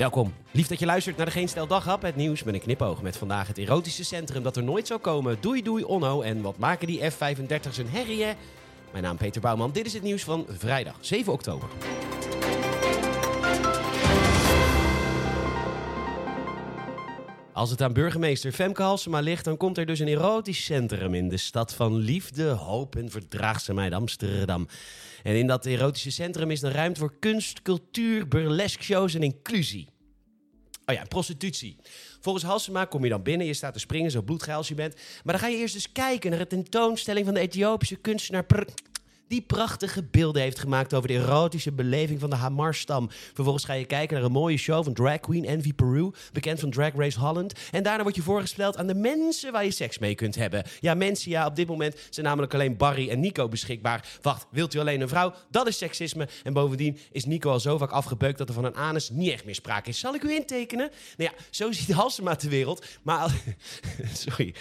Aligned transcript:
Welkom. 0.00 0.34
Lief 0.50 0.66
dat 0.66 0.78
je 0.78 0.86
luistert 0.86 1.16
naar 1.16 1.26
de 1.26 1.32
Geen 1.32 1.48
Stel 1.48 1.66
Daghap, 1.66 2.02
het 2.02 2.16
nieuws 2.16 2.42
met 2.42 2.54
een 2.54 2.60
knipoog. 2.60 3.02
Met 3.02 3.16
vandaag 3.16 3.46
het 3.46 3.58
erotische 3.58 4.04
centrum 4.04 4.42
dat 4.42 4.56
er 4.56 4.62
nooit 4.62 4.86
zou 4.86 5.00
komen. 5.00 5.36
Doei 5.40 5.62
doei 5.62 5.84
Onno. 5.84 6.20
En 6.20 6.42
wat 6.42 6.58
maken 6.58 6.86
die 6.86 7.10
F-35's 7.10 7.78
een 7.78 7.88
herrie, 7.88 8.22
hè? 8.22 8.32
Mijn 8.90 9.04
naam 9.04 9.16
Peter 9.16 9.40
Bouwman. 9.40 9.72
Dit 9.72 9.86
is 9.86 9.92
het 9.92 10.02
nieuws 10.02 10.22
van 10.22 10.46
vrijdag 10.48 10.94
7 11.00 11.32
oktober. 11.32 11.68
Als 17.60 17.70
het 17.70 17.82
aan 17.82 17.92
burgemeester 17.92 18.52
Femke 18.52 18.82
Halsema 18.82 19.20
ligt, 19.20 19.44
dan 19.44 19.56
komt 19.56 19.78
er 19.78 19.86
dus 19.86 19.98
een 19.98 20.08
erotisch 20.08 20.64
centrum 20.64 21.14
in 21.14 21.28
de 21.28 21.36
stad 21.36 21.74
van 21.74 21.96
liefde, 21.96 22.44
hoop 22.44 22.96
en 22.96 23.10
verdraagzaamheid 23.10 23.92
Amsterdam. 23.92 24.68
En 25.22 25.36
in 25.36 25.46
dat 25.46 25.66
erotische 25.66 26.10
centrum 26.10 26.50
is 26.50 26.62
er 26.62 26.72
ruimte 26.72 27.00
voor 27.00 27.14
kunst, 27.18 27.62
cultuur, 27.62 28.28
burlesque 28.28 28.84
shows 28.84 29.14
en 29.14 29.22
inclusie. 29.22 29.88
Oh 30.86 30.94
ja, 30.94 31.04
prostitutie. 31.04 31.76
Volgens 32.20 32.44
Halsema 32.44 32.84
kom 32.84 33.04
je 33.04 33.10
dan 33.10 33.22
binnen, 33.22 33.46
je 33.46 33.54
staat 33.54 33.72
te 33.72 33.78
springen, 33.78 34.10
zo 34.10 34.22
bloedgeil 34.22 34.56
als 34.56 34.68
je 34.68 34.74
bent. 34.74 34.94
Maar 34.94 35.34
dan 35.34 35.42
ga 35.42 35.48
je 35.48 35.56
eerst 35.56 35.74
eens 35.74 35.92
kijken 35.92 36.30
naar 36.30 36.38
de 36.38 36.46
tentoonstelling 36.46 37.24
van 37.24 37.34
de 37.34 37.40
Ethiopische 37.40 37.96
kunstenaar 37.96 38.44
die 39.30 39.40
prachtige 39.40 40.02
beelden 40.02 40.42
heeft 40.42 40.58
gemaakt 40.58 40.94
over 40.94 41.08
de 41.08 41.14
erotische 41.14 41.72
beleving 41.72 42.20
van 42.20 42.30
de 42.30 42.36
Hamar-stam. 42.36 43.10
Vervolgens 43.10 43.64
ga 43.64 43.72
je 43.72 43.84
kijken 43.84 44.16
naar 44.16 44.24
een 44.24 44.32
mooie 44.32 44.56
show 44.56 44.84
van 44.84 44.92
drag 44.92 45.20
queen 45.20 45.44
Envy 45.44 45.72
Peru, 45.72 46.10
bekend 46.32 46.60
van 46.60 46.70
Drag 46.70 46.94
Race 46.94 47.18
Holland. 47.18 47.52
En 47.70 47.82
daarna 47.82 48.02
word 48.02 48.14
je 48.14 48.22
voorgesteld 48.22 48.76
aan 48.76 48.86
de 48.86 48.94
mensen 48.94 49.52
waar 49.52 49.64
je 49.64 49.70
seks 49.70 49.98
mee 49.98 50.14
kunt 50.14 50.34
hebben. 50.34 50.64
Ja, 50.80 50.94
mensen, 50.94 51.30
ja, 51.30 51.46
op 51.46 51.56
dit 51.56 51.68
moment 51.68 51.96
zijn 52.10 52.26
namelijk 52.26 52.54
alleen 52.54 52.76
Barry 52.76 53.08
en 53.08 53.20
Nico 53.20 53.48
beschikbaar. 53.48 54.18
Wacht, 54.22 54.46
wilt 54.50 54.74
u 54.74 54.78
alleen 54.78 55.00
een 55.00 55.08
vrouw? 55.08 55.34
Dat 55.50 55.66
is 55.66 55.78
seksisme. 55.78 56.28
En 56.42 56.52
bovendien 56.52 56.98
is 57.12 57.24
Nico 57.24 57.50
al 57.50 57.60
zo 57.60 57.78
vaak 57.78 57.90
afgebeukt 57.90 58.38
dat 58.38 58.48
er 58.48 58.54
van 58.54 58.64
een 58.64 58.76
anus 58.76 59.10
niet 59.10 59.32
echt 59.32 59.44
meer 59.44 59.54
sprake 59.54 59.88
is. 59.88 59.98
Zal 59.98 60.14
ik 60.14 60.22
u 60.22 60.34
intekenen? 60.34 60.90
Nou 61.16 61.30
ja, 61.30 61.44
zo 61.50 61.72
ziet 61.72 61.92
Halsema 61.92 62.34
de 62.34 62.48
wereld. 62.48 62.84
Maar, 63.02 63.30
sorry 64.24 64.54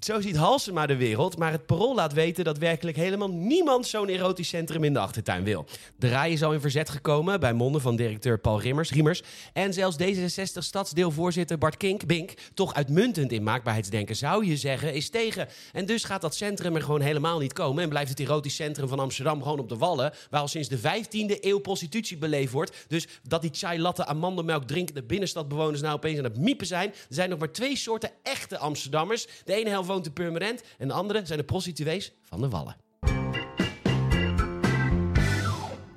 zo 0.00 0.20
ziet 0.20 0.36
Halsema 0.36 0.86
de 0.86 0.96
wereld, 0.96 1.38
maar 1.38 1.52
het 1.52 1.66
parool 1.66 1.94
laat 1.94 2.12
weten 2.12 2.44
dat 2.44 2.58
werkelijk 2.58 2.96
helemaal 2.96 3.30
niemand 3.30 3.86
zo'n 3.86 4.08
erotisch 4.08 4.48
centrum 4.48 4.84
in 4.84 4.92
de 4.92 4.98
achtertuin 4.98 5.44
wil. 5.44 5.66
De 5.96 6.08
RAI 6.08 6.32
is 6.32 6.42
al 6.42 6.52
in 6.52 6.60
verzet 6.60 6.90
gekomen 6.90 7.40
bij 7.40 7.52
monden 7.52 7.80
van 7.80 7.96
directeur 7.96 8.38
Paul 8.38 8.60
Rimmers, 8.60 8.90
Riemers. 8.90 9.22
En 9.52 9.72
zelfs 9.72 9.96
D66-stadsdeelvoorzitter 10.02 11.58
Bart 11.58 11.76
Kink, 11.76 12.06
Bink, 12.06 12.32
toch 12.54 12.74
uitmuntend 12.74 13.32
in 13.32 13.42
maakbaarheidsdenken 13.42 14.16
zou 14.16 14.46
je 14.46 14.56
zeggen, 14.56 14.94
is 14.94 15.10
tegen. 15.10 15.48
En 15.72 15.86
dus 15.86 16.04
gaat 16.04 16.20
dat 16.20 16.34
centrum 16.34 16.74
er 16.74 16.82
gewoon 16.82 17.00
helemaal 17.00 17.38
niet 17.38 17.52
komen 17.52 17.82
en 17.82 17.88
blijft 17.88 18.10
het 18.10 18.20
erotisch 18.20 18.54
centrum 18.54 18.88
van 18.88 18.98
Amsterdam 18.98 19.42
gewoon 19.42 19.58
op 19.58 19.68
de 19.68 19.76
Wallen, 19.76 20.12
waar 20.30 20.40
al 20.40 20.48
sinds 20.48 20.68
de 20.68 20.78
15e 20.78 21.40
eeuw 21.40 21.58
prostitutie 21.58 22.16
beleefd 22.16 22.52
wordt. 22.52 22.84
Dus 22.88 23.06
dat 23.22 23.42
die 23.42 23.50
chai 23.52 23.80
latte 23.80 24.06
amandelmelk 24.06 24.64
drinkende 24.64 25.02
binnenstadbewoners 25.02 25.80
nou 25.80 25.94
opeens 25.94 26.18
aan 26.18 26.24
het 26.24 26.38
miepen 26.38 26.66
zijn. 26.66 26.88
Er 26.88 26.96
zijn 27.08 27.30
nog 27.30 27.38
maar 27.38 27.52
twee 27.52 27.76
soorten 27.76 28.10
echte 28.22 28.58
Amsterdammers. 28.58 29.26
De 29.44 29.54
ene 29.54 29.68
helft 29.68 29.86
woont 29.88 30.06
in 30.06 30.12
Purmerend 30.12 30.62
en 30.78 30.88
de 30.88 30.94
andere 30.94 31.26
zijn 31.26 31.38
de 31.38 31.44
prostituees 31.44 32.12
van 32.22 32.40
de 32.40 32.48
Wallen. 32.48 32.76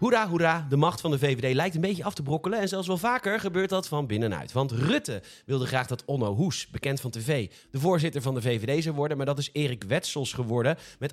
Hoera, 0.01 0.27
hoera, 0.27 0.65
de 0.69 0.75
macht 0.75 1.01
van 1.01 1.11
de 1.11 1.19
VVD 1.19 1.53
lijkt 1.53 1.75
een 1.75 1.81
beetje 1.81 2.03
af 2.03 2.13
te 2.13 2.23
brokkelen. 2.23 2.59
En 2.59 2.67
zelfs 2.67 2.87
wel 2.87 2.97
vaker 2.97 3.39
gebeurt 3.39 3.69
dat 3.69 3.87
van 3.87 4.07
binnenuit. 4.07 4.51
Want 4.51 4.71
Rutte 4.71 5.21
wilde 5.45 5.65
graag 5.65 5.87
dat 5.87 6.05
Onno 6.05 6.35
Hoes, 6.35 6.67
bekend 6.67 7.01
van 7.01 7.11
tv, 7.11 7.51
de 7.71 7.79
voorzitter 7.79 8.21
van 8.21 8.33
de 8.33 8.41
VVD 8.41 8.83
zou 8.83 8.95
worden. 8.95 9.17
Maar 9.17 9.25
dat 9.25 9.37
is 9.37 9.49
Erik 9.53 9.83
Wetsels 9.83 10.33
geworden 10.33 10.77
met 10.99 11.11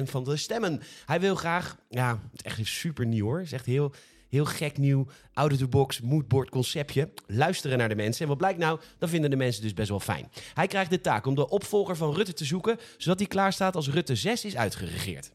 68% 0.00 0.02
van 0.02 0.24
de 0.24 0.36
stemmen. 0.36 0.82
Hij 1.04 1.20
wil 1.20 1.34
graag, 1.34 1.76
ja, 1.88 2.20
het 2.32 2.44
is 2.44 2.52
echt 2.52 2.66
super 2.68 3.06
nieuw 3.06 3.24
hoor. 3.24 3.36
Het 3.36 3.46
is 3.46 3.52
echt 3.52 3.66
heel, 3.66 3.92
Heel 4.34 4.44
gek 4.44 4.78
nieuw, 4.78 5.06
out-of-the-box, 5.32 6.00
moodboard 6.00 6.50
conceptje. 6.50 7.08
Luisteren 7.26 7.78
naar 7.78 7.88
de 7.88 7.94
mensen. 7.94 8.22
En 8.22 8.28
wat 8.28 8.36
blijkt 8.36 8.58
nou? 8.58 8.80
Dat 8.98 9.08
vinden 9.08 9.30
de 9.30 9.36
mensen 9.36 9.62
dus 9.62 9.74
best 9.74 9.88
wel 9.88 10.00
fijn. 10.00 10.30
Hij 10.54 10.66
krijgt 10.66 10.90
de 10.90 11.00
taak 11.00 11.26
om 11.26 11.34
de 11.34 11.48
opvolger 11.48 11.96
van 11.96 12.14
Rutte 12.14 12.32
te 12.32 12.44
zoeken, 12.44 12.78
zodat 12.96 13.18
hij 13.18 13.28
klaar 13.28 13.52
staat 13.52 13.76
als 13.76 13.90
Rutte 13.90 14.14
6 14.14 14.44
is 14.44 14.56
uitgeregeerd. 14.56 15.32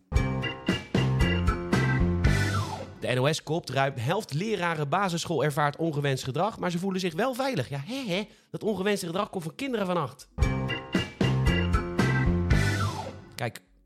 De 3.00 3.14
NOS 3.16 3.44
kopt 3.44 3.70
ruim 3.70 3.94
helft 3.96 4.34
leraren 4.34 4.90
basisschool 4.90 5.44
ervaart 5.44 5.78
ongewenst 5.78 6.24
gedrag, 6.24 6.60
maar 6.60 6.72
ze 6.72 6.80
voelen 6.80 7.02
zich 7.02 7.14
wel 7.14 7.34
veilig. 7.34 7.70
Ja, 7.70 7.84
hè, 7.86 8.14
hè? 8.14 8.28
Dat 8.52 8.64
ongewenste 8.64 9.06
gedrag 9.06 9.30
komt 9.30 9.44
van 9.44 9.56
kinderen 9.56 9.86
van 9.86 9.98
acht. 9.98 10.30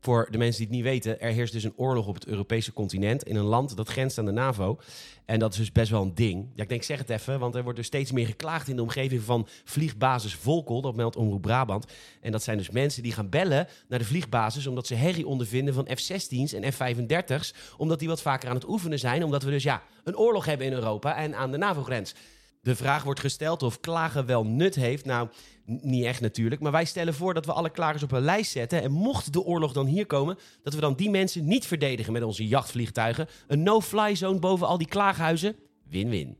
Voor 0.04 0.28
de 0.30 0.38
mensen 0.38 0.58
die 0.58 0.66
het 0.66 0.76
niet 0.76 0.84
weten, 0.84 1.20
er 1.20 1.32
heerst 1.32 1.52
dus 1.52 1.64
een 1.64 1.76
oorlog 1.76 2.06
op 2.06 2.14
het 2.14 2.26
Europese 2.26 2.72
continent. 2.72 3.22
In 3.22 3.36
een 3.36 3.44
land 3.44 3.76
dat 3.76 3.88
grenst 3.88 4.18
aan 4.18 4.24
de 4.24 4.32
NAVO. 4.32 4.78
En 5.24 5.38
dat 5.38 5.52
is 5.52 5.58
dus 5.58 5.72
best 5.72 5.90
wel 5.90 6.02
een 6.02 6.14
ding. 6.14 6.48
Ja, 6.54 6.62
ik 6.62 6.68
denk, 6.68 6.82
zeg 6.82 6.98
het 6.98 7.10
even, 7.10 7.38
want 7.38 7.54
er 7.54 7.62
wordt 7.62 7.78
dus 7.78 7.86
steeds 7.86 8.12
meer 8.12 8.26
geklaagd 8.26 8.68
in 8.68 8.76
de 8.76 8.82
omgeving 8.82 9.22
van 9.22 9.46
vliegbasis 9.64 10.34
Volkel. 10.34 10.80
Dat 10.80 10.96
meldt 10.96 11.16
Omroep 11.16 11.42
Brabant. 11.42 11.86
En 12.20 12.32
dat 12.32 12.42
zijn 12.42 12.58
dus 12.58 12.70
mensen 12.70 13.02
die 13.02 13.12
gaan 13.12 13.28
bellen 13.28 13.68
naar 13.88 13.98
de 13.98 14.04
vliegbasis 14.04 14.66
omdat 14.66 14.86
ze 14.86 14.94
herrie 14.94 15.26
ondervinden 15.26 15.74
van 15.74 15.88
F-16's 15.94 16.52
en 16.52 16.72
F-35's. 16.72 17.54
Omdat 17.76 17.98
die 17.98 18.08
wat 18.08 18.22
vaker 18.22 18.48
aan 18.48 18.54
het 18.54 18.68
oefenen 18.68 18.98
zijn. 18.98 19.24
Omdat 19.24 19.42
we 19.42 19.50
dus 19.50 19.62
ja, 19.62 19.82
een 20.04 20.16
oorlog 20.16 20.44
hebben 20.44 20.66
in 20.66 20.72
Europa 20.72 21.16
en 21.16 21.34
aan 21.34 21.50
de 21.50 21.58
NAVO-grens. 21.58 22.14
De 22.64 22.76
vraag 22.76 23.02
wordt 23.02 23.20
gesteld 23.20 23.62
of 23.62 23.80
klagen 23.80 24.26
wel 24.26 24.44
nut 24.44 24.74
heeft. 24.74 25.04
Nou, 25.04 25.28
niet 25.64 26.04
echt 26.04 26.20
natuurlijk. 26.20 26.60
Maar 26.60 26.72
wij 26.72 26.84
stellen 26.84 27.14
voor 27.14 27.34
dat 27.34 27.46
we 27.46 27.52
alle 27.52 27.70
klagers 27.70 28.02
op 28.02 28.12
een 28.12 28.22
lijst 28.22 28.50
zetten. 28.50 28.82
En 28.82 28.90
mocht 28.90 29.32
de 29.32 29.42
oorlog 29.42 29.72
dan 29.72 29.86
hier 29.86 30.06
komen, 30.06 30.38
dat 30.62 30.74
we 30.74 30.80
dan 30.80 30.94
die 30.94 31.10
mensen 31.10 31.46
niet 31.46 31.66
verdedigen 31.66 32.12
met 32.12 32.22
onze 32.22 32.46
jachtvliegtuigen. 32.46 33.28
Een 33.46 33.62
no-fly 33.62 34.14
zone 34.14 34.38
boven 34.38 34.66
al 34.66 34.78
die 34.78 34.88
klaaghuizen. 34.88 35.56
Win-win. 35.88 36.36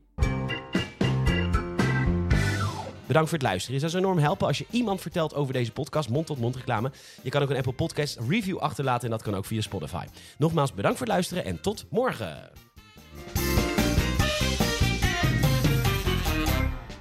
Bedankt 3.07 3.29
voor 3.29 3.37
het 3.37 3.47
luisteren. 3.47 3.79
Je 3.79 3.89
zou 3.89 4.03
enorm 4.03 4.17
helpen 4.17 4.47
als 4.47 4.57
je 4.57 4.65
iemand 4.69 5.01
vertelt 5.01 5.35
over 5.35 5.53
deze 5.53 5.71
podcast, 5.71 6.09
mond-tot-mond 6.09 6.55
reclame. 6.55 6.91
Je 7.21 7.29
kan 7.29 7.41
ook 7.41 7.49
een 7.49 7.57
Apple 7.57 7.73
Podcast 7.73 8.19
review 8.27 8.57
achterlaten 8.57 9.05
en 9.05 9.11
dat 9.11 9.21
kan 9.21 9.35
ook 9.35 9.45
via 9.45 9.61
Spotify. 9.61 10.05
Nogmaals, 10.37 10.73
bedankt 10.73 10.97
voor 10.97 11.05
het 11.05 11.15
luisteren 11.15 11.45
en 11.45 11.61
tot 11.61 11.85
morgen. 11.89 12.64